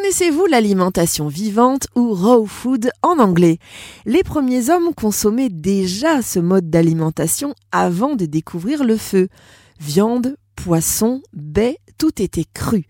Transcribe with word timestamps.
Connaissez-vous 0.00 0.46
l'alimentation 0.46 1.26
vivante 1.26 1.88
ou 1.96 2.14
raw 2.14 2.46
food 2.46 2.88
en 3.02 3.18
anglais? 3.18 3.58
Les 4.06 4.22
premiers 4.22 4.70
hommes 4.70 4.94
consommaient 4.94 5.48
déjà 5.48 6.22
ce 6.22 6.38
mode 6.38 6.70
d'alimentation 6.70 7.52
avant 7.72 8.14
de 8.14 8.24
découvrir 8.24 8.84
le 8.84 8.96
feu. 8.96 9.26
Viande, 9.80 10.36
poisson, 10.54 11.20
baies, 11.32 11.78
tout 11.98 12.22
était 12.22 12.46
cru. 12.54 12.84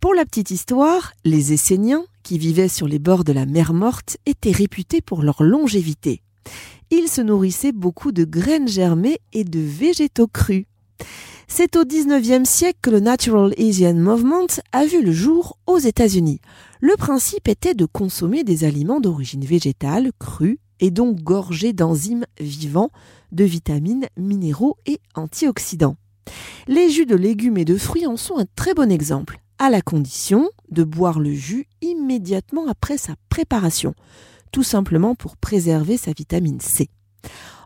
Pour 0.00 0.14
la 0.14 0.24
petite 0.24 0.50
histoire, 0.50 1.12
les 1.24 1.52
Esséniens, 1.52 2.04
qui 2.24 2.38
vivaient 2.38 2.66
sur 2.66 2.88
les 2.88 2.98
bords 2.98 3.22
de 3.22 3.32
la 3.32 3.46
mer 3.46 3.72
Morte, 3.72 4.16
étaient 4.26 4.50
réputés 4.50 5.00
pour 5.00 5.22
leur 5.22 5.44
longévité. 5.44 6.22
Ils 6.90 7.08
se 7.08 7.20
nourrissaient 7.20 7.70
beaucoup 7.70 8.10
de 8.10 8.24
graines 8.24 8.68
germées 8.68 9.20
et 9.32 9.44
de 9.44 9.60
végétaux 9.60 10.26
crus. 10.26 10.66
C'est 11.50 11.76
au 11.76 11.84
XIXe 11.84 12.48
siècle 12.48 12.78
que 12.82 12.90
le 12.90 13.00
Natural 13.00 13.52
Asian 13.58 13.94
Movement 13.94 14.46
a 14.70 14.84
vu 14.84 15.02
le 15.02 15.12
jour 15.12 15.58
aux 15.66 15.78
États-Unis. 15.78 16.40
Le 16.80 16.94
principe 16.96 17.48
était 17.48 17.74
de 17.74 17.86
consommer 17.86 18.44
des 18.44 18.64
aliments 18.64 19.00
d'origine 19.00 19.44
végétale, 19.44 20.12
crus, 20.20 20.58
et 20.78 20.90
donc 20.90 21.20
gorgés 21.22 21.72
d'enzymes 21.72 22.26
vivants, 22.38 22.90
de 23.32 23.44
vitamines, 23.44 24.06
minéraux 24.16 24.76
et 24.86 25.00
antioxydants. 25.14 25.96
Les 26.68 26.90
jus 26.90 27.06
de 27.06 27.16
légumes 27.16 27.58
et 27.58 27.64
de 27.64 27.76
fruits 27.76 28.06
en 28.06 28.16
sont 28.16 28.38
un 28.38 28.46
très 28.54 28.74
bon 28.74 28.92
exemple, 28.92 29.40
à 29.58 29.70
la 29.70 29.80
condition 29.80 30.50
de 30.70 30.84
boire 30.84 31.18
le 31.18 31.32
jus 31.32 31.66
immédiatement 31.80 32.68
après 32.68 32.98
sa 32.98 33.14
préparation, 33.30 33.94
tout 34.52 34.62
simplement 34.62 35.14
pour 35.14 35.36
préserver 35.36 35.96
sa 35.96 36.12
vitamine 36.12 36.60
C. 36.60 36.90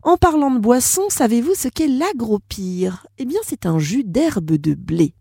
En 0.02 0.16
parlant 0.16 0.50
de 0.50 0.58
boisson, 0.58 1.02
savez-vous 1.08 1.54
ce 1.54 1.68
qu'est 1.68 1.86
l'agropire? 1.86 3.06
Eh 3.18 3.24
bien, 3.24 3.40
c'est 3.44 3.66
un 3.66 3.78
jus 3.78 4.02
d'herbe 4.04 4.52
de 4.52 4.74
blé. 4.74 5.14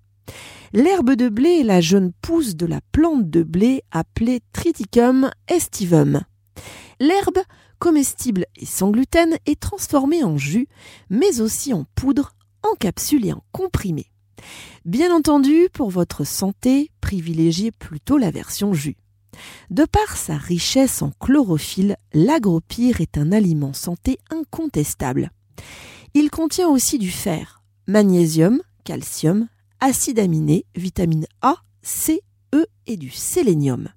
L'herbe 0.73 1.11
de 1.11 1.29
blé 1.29 1.59
est 1.59 1.63
la 1.63 1.81
jeune 1.81 2.13
pousse 2.21 2.55
de 2.55 2.65
la 2.65 2.79
plante 2.91 3.29
de 3.29 3.43
blé 3.43 3.83
appelée 3.91 4.41
Triticum 4.53 5.29
estivum. 5.47 6.21
L'herbe, 6.99 7.39
comestible 7.77 8.45
et 8.55 8.65
sans 8.65 8.89
gluten, 8.89 9.37
est 9.45 9.59
transformée 9.59 10.23
en 10.23 10.37
jus, 10.37 10.67
mais 11.09 11.41
aussi 11.41 11.73
en 11.73 11.85
poudre, 11.95 12.35
en 12.63 12.73
capsule 12.75 13.25
et 13.25 13.33
en 13.33 13.43
comprimé. 13.51 14.07
Bien 14.85 15.15
entendu, 15.15 15.67
pour 15.73 15.89
votre 15.89 16.23
santé, 16.23 16.89
privilégiez 17.01 17.71
plutôt 17.71 18.17
la 18.17 18.31
version 18.31 18.73
jus. 18.73 18.97
De 19.69 19.85
par 19.85 20.17
sa 20.17 20.37
richesse 20.37 21.01
en 21.01 21.11
chlorophylle, 21.19 21.95
l'agropire 22.13 23.01
est 23.01 23.17
un 23.17 23.31
aliment 23.31 23.73
santé 23.73 24.19
incontestable. 24.29 25.31
Il 26.13 26.29
contient 26.29 26.67
aussi 26.67 26.97
du 26.97 27.09
fer, 27.09 27.61
magnésium, 27.87 28.61
calcium, 28.83 29.47
acide 29.79 30.19
aminé, 30.19 30.65
vitamine 30.75 31.25
A, 31.41 31.55
C, 31.81 32.21
E 32.53 32.65
et 32.85 32.97
du 32.97 33.09
sélénium. 33.09 33.87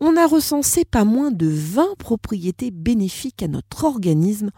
On 0.00 0.16
a 0.16 0.26
recensé 0.26 0.84
pas 0.84 1.04
moins 1.04 1.30
de 1.30 1.46
20 1.46 1.96
propriétés 1.98 2.70
bénéfiques 2.70 3.42
à 3.42 3.48
notre 3.48 3.84
organisme, 3.84 4.50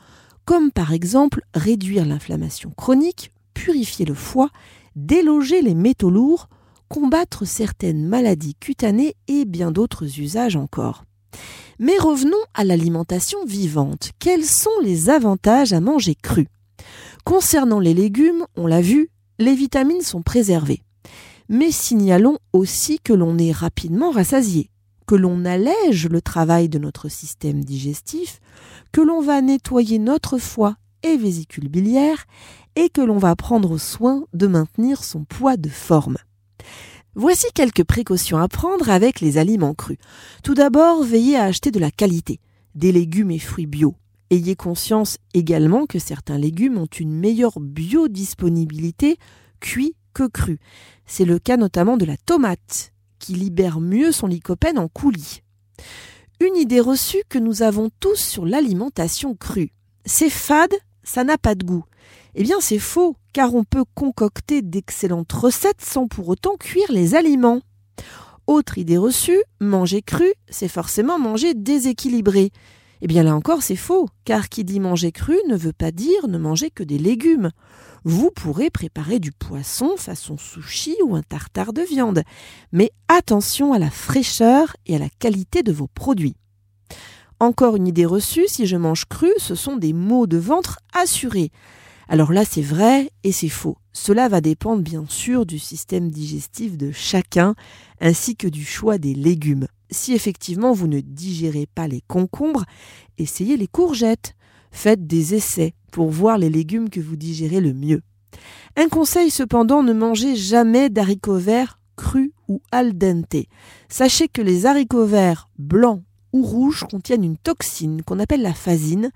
comme 0.45 0.71
par 0.71 0.93
exemple 0.93 1.43
réduire 1.55 2.07
l'inflammation 2.07 2.71
chronique, 2.71 3.33
purifier 3.53 4.07
le 4.07 4.15
foie, 4.15 4.51
déloger 4.95 5.61
les 5.61 5.75
métaux 5.75 6.11
lourds, 6.11 6.49
combattre 6.89 7.47
certaines 7.47 8.07
maladies 8.07 8.55
cutanées 8.55 9.15
et 9.29 9.45
bien 9.45 9.71
d'autres 9.71 10.21
usages 10.21 10.57
encore. 10.57 11.05
Mais 11.79 11.99
revenons 11.99 12.37
à 12.55 12.65
l'alimentation 12.65 13.45
vivante. 13.45 14.11
Quels 14.19 14.45
sont 14.45 14.71
les 14.83 15.11
avantages 15.11 15.73
à 15.73 15.81
manger 15.81 16.15
cru? 16.15 16.49
Concernant 17.25 17.81
les 17.81 17.95
légumes, 17.95 18.47
on 18.57 18.67
l'a 18.67 18.81
vu, 18.81 19.11
les 19.39 19.55
vitamines 19.55 20.03
sont 20.03 20.23
préservées. 20.23 20.83
Mais 21.49 21.71
signalons 21.71 22.39
aussi 22.53 22.99
que 22.99 23.13
l'on 23.13 23.39
est 23.39 23.53
rapidement 23.53 24.11
rassasié, 24.11 24.71
que 25.07 25.15
l'on 25.15 25.45
allège 25.45 26.09
le 26.09 26.21
travail 26.21 26.69
de 26.69 26.79
notre 26.79 27.09
système 27.09 27.65
digestif, 27.65 28.41
que 28.93 29.01
l'on 29.01 29.21
va 29.21 29.41
nettoyer 29.43 29.99
notre 29.99 30.39
foie 30.39 30.77
et 31.03 31.17
vésicule 31.17 31.69
biliaire 31.69 32.25
et 32.75 32.89
que 32.89 33.01
l'on 33.01 33.19
va 33.19 33.37
prendre 33.37 33.79
soin 33.79 34.25
de 34.33 34.47
maintenir 34.47 35.05
son 35.05 35.25
poids 35.25 35.57
de 35.57 35.69
forme. 35.69 36.17
Voici 37.15 37.47
quelques 37.55 37.85
précautions 37.85 38.39
à 38.39 38.49
prendre 38.49 38.91
avec 38.91 39.21
les 39.21 39.39
aliments 39.39 39.75
crus. 39.75 39.99
Tout 40.43 40.55
d'abord, 40.55 41.03
veillez 41.03 41.37
à 41.37 41.45
acheter 41.45 41.71
de 41.71 41.79
la 41.79 41.91
qualité, 41.91 42.41
des 42.75 42.93
légumes 42.93 43.31
et 43.31 43.39
fruits 43.39 43.67
bio. 43.67 43.95
Ayez 44.31 44.57
conscience 44.57 45.19
également 45.35 45.87
que 45.87 45.99
certains 45.99 46.37
légumes 46.37 46.79
ont 46.79 46.87
une 46.87 47.13
meilleure 47.13 47.61
biodisponibilité 47.61 49.17
cuits 49.61 49.95
que 50.13 50.27
crus. 50.27 50.59
C'est 51.07 51.25
le 51.25 51.39
cas 51.39 51.57
notamment 51.57 51.97
de 51.97 52.05
la 52.05 52.17
tomate, 52.17 52.93
qui 53.19 53.35
libère 53.35 53.81
mieux 53.81 54.13
son 54.13 54.27
lycopène 54.27 54.79
en 54.79 54.89
coulis. 54.89 55.43
Une 56.41 56.57
idée 56.57 56.81
reçue 56.81 57.23
que 57.29 57.39
nous 57.39 57.63
avons 57.63 57.91
tous 58.01 58.17
sur 58.17 58.45
l'alimentation 58.45 59.35
crue. 59.35 59.73
C'est 60.05 60.31
fade, 60.31 60.75
ça 61.07 61.25
n'a 61.25 61.39
pas 61.39 61.55
de 61.55 61.65
goût. 61.65 61.85
Eh 62.35 62.43
bien 62.43 62.57
c'est 62.61 62.79
faux, 62.79 63.17
car 63.33 63.55
on 63.55 63.65
peut 63.65 63.85
concocter 63.95 64.61
d'excellentes 64.61 65.33
recettes 65.33 65.83
sans 65.83 66.07
pour 66.07 66.29
autant 66.29 66.57
cuire 66.57 66.91
les 66.91 67.15
aliments. 67.15 67.61
Autre 68.47 68.79
idée 68.79 68.99
reçue, 68.99 69.43
manger 69.61 70.03
cru, 70.03 70.33
c'est 70.49 70.69
forcément 70.69 71.19
manger 71.19 71.55
déséquilibré. 71.55 72.51
Eh 73.01 73.07
bien 73.07 73.23
là 73.23 73.35
encore 73.35 73.63
c'est 73.63 73.77
faux, 73.77 74.09
car 74.25 74.49
qui 74.49 74.65
dit 74.65 74.81
manger 74.81 75.13
cru 75.13 75.37
ne 75.49 75.57
veut 75.57 75.73
pas 75.73 75.91
dire 75.91 76.29
ne 76.29 76.39
manger 76.39 76.71
que 76.71 76.83
des 76.83 76.99
légumes. 76.99 77.51
Vous 78.05 78.31
pourrez 78.31 78.71
préparer 78.71 79.19
du 79.19 79.33
poisson 79.33 79.97
façon 79.97 80.37
sushi 80.39 80.97
ou 81.05 81.17
un 81.17 81.23
tartare 81.23 81.73
de 81.73 81.83
viande, 81.83 82.23
mais 82.73 82.91
attention 83.09 83.73
à 83.73 83.79
la 83.79 83.91
fraîcheur 83.91 84.77
et 84.87 84.97
à 84.97 84.99
la 84.99 85.09
qualité 85.09 85.63
de 85.63 85.73
vos 85.73 85.89
produits. 85.89 86.37
Encore 87.39 87.77
une 87.77 87.87
idée 87.87 88.07
reçue, 88.07 88.47
si 88.49 88.67
je 88.67 88.77
mange 88.77 89.05
cru, 89.05 89.31
ce 89.37 89.55
sont 89.55 89.77
des 89.77 89.93
maux 89.93 90.27
de 90.27 90.39
ventre 90.39 90.79
assurés. 90.95 91.51
Alors 92.09 92.33
là, 92.33 92.45
c'est 92.45 92.63
vrai 92.63 93.11
et 93.25 93.33
c'est 93.33 93.51
faux. 93.51 93.77
Cela 93.93 94.29
va 94.29 94.41
dépendre 94.41 94.83
bien 94.83 95.05
sûr 95.09 95.45
du 95.45 95.59
système 95.59 96.11
digestif 96.11 96.79
de 96.79 96.93
chacun, 96.93 97.55
ainsi 98.01 98.37
que 98.37 98.47
du 98.47 98.65
choix 98.65 98.97
des 98.97 99.15
légumes. 99.15 99.67
Si 99.91 100.15
effectivement 100.15 100.73
vous 100.73 100.87
ne 100.87 101.01
digérez 101.01 101.67
pas 101.67 101.89
les 101.89 102.03
concombres, 102.09 102.65
essayez 103.19 103.57
les 103.57 103.69
courgettes. 103.69 104.35
Faites 104.71 105.07
des 105.07 105.35
essais 105.35 105.75
pour 105.93 106.11
voir 106.11 106.39
les 106.39 106.51
légumes 106.51 106.91
que 106.91 107.01
vous 107.01 107.17
digérez 107.17 107.61
le 107.61 107.75
mieux. 107.75 108.03
Un 108.77 108.89
conseil 108.89 109.31
cependant, 109.31 109.83
ne 109.83 109.93
mangez 109.93 110.37
jamais 110.37 110.91
d'haricots 110.91 111.39
verts 111.39 111.81
crus 111.97 112.33
ou 112.49 112.61
al 112.73 112.97
dente. 112.97 113.47
Sachez 113.89 114.29
que 114.29 114.43
les 114.43 114.67
haricots 114.67 115.07
verts 115.07 115.49
blancs 115.59 116.03
ou 116.33 116.43
rouges 116.43 116.85
contiennent 116.91 117.25
une 117.25 117.37
toxine 117.37 118.03
qu'on 118.03 118.19
appelle 118.19 118.43
la 118.43 118.55
phasine 118.55 119.11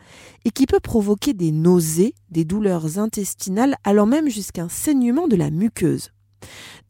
et 0.44 0.50
qui 0.50 0.66
peut 0.66 0.80
provoquer 0.80 1.32
des 1.32 1.52
nausées, 1.52 2.14
des 2.30 2.44
douleurs 2.44 2.98
intestinales, 2.98 3.76
allant 3.84 4.06
même 4.06 4.28
jusqu'à 4.28 4.62
un 4.62 4.68
saignement 4.68 5.28
de 5.28 5.36
la 5.36 5.50
muqueuse. 5.50 6.10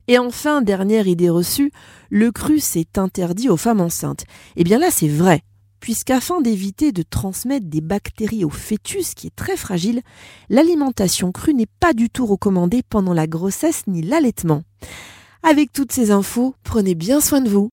Et 0.08 0.18
enfin, 0.18 0.62
dernière 0.62 1.06
idée 1.06 1.30
reçue, 1.30 1.72
le 2.10 2.32
cru 2.32 2.58
c'est 2.58 2.98
interdit 2.98 3.48
aux 3.48 3.56
femmes 3.56 3.80
enceintes. 3.80 4.24
Eh 4.56 4.64
bien 4.64 4.78
là 4.78 4.90
c'est 4.90 5.08
vrai, 5.08 5.42
puisqu'afin 5.80 6.40
d'éviter 6.40 6.92
de 6.92 7.02
transmettre 7.02 7.66
des 7.66 7.80
bactéries 7.80 8.44
au 8.44 8.50
fœtus 8.50 9.14
qui 9.14 9.28
est 9.28 9.36
très 9.36 9.56
fragile, 9.56 10.02
l'alimentation 10.48 11.32
crue 11.32 11.54
n'est 11.54 11.66
pas 11.80 11.92
du 11.92 12.10
tout 12.10 12.26
recommandée 12.26 12.82
pendant 12.88 13.14
la 13.14 13.26
grossesse 13.26 13.84
ni 13.86 14.02
l'allaitement. 14.02 14.62
Avec 15.42 15.72
toutes 15.72 15.92
ces 15.92 16.10
infos, 16.10 16.54
prenez 16.62 16.94
bien 16.94 17.20
soin 17.20 17.40
de 17.40 17.48
vous. 17.48 17.70